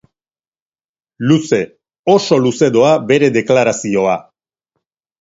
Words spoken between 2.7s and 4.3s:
doa bere deklarazioa.